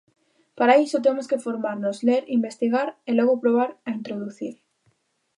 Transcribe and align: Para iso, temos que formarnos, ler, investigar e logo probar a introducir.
Para 0.57 0.79
iso, 0.85 1.03
temos 1.05 1.29
que 1.29 1.41
formarnos, 1.45 1.97
ler, 2.07 2.23
investigar 2.37 2.87
e 3.09 3.11
logo 3.17 3.39
probar 3.43 3.71
a 3.87 3.89
introducir. 3.99 4.55